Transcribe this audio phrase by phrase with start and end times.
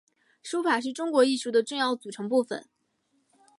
[0.41, 2.67] 书法是中国艺术的重要组成部份。